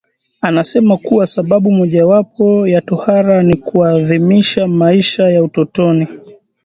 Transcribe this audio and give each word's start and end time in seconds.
anasema 0.41 0.97
kuwa 0.97 1.25
sababu 1.27 1.71
mojawapo 1.71 2.67
ya 2.67 2.81
tohara 2.81 3.43
ni 3.43 3.57
kuadhimisha 3.57 4.67
maisha 4.67 5.29
ya 5.29 5.43
utotoni 5.43 6.07